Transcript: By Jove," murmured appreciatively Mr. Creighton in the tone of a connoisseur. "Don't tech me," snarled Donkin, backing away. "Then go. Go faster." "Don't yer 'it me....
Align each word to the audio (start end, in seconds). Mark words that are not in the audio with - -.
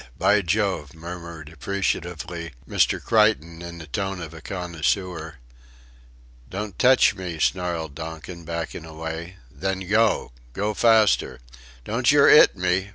By 0.17 0.41
Jove," 0.41 0.95
murmured 0.95 1.49
appreciatively 1.49 2.53
Mr. 2.67 2.99
Creighton 2.99 3.61
in 3.61 3.77
the 3.77 3.85
tone 3.85 4.19
of 4.19 4.33
a 4.33 4.41
connoisseur. 4.41 5.35
"Don't 6.49 6.79
tech 6.79 7.15
me," 7.15 7.37
snarled 7.37 7.93
Donkin, 7.93 8.43
backing 8.43 8.83
away. 8.83 9.35
"Then 9.51 9.87
go. 9.87 10.31
Go 10.53 10.73
faster." 10.73 11.37
"Don't 11.85 12.11
yer 12.11 12.27
'it 12.27 12.57
me.... 12.57 12.89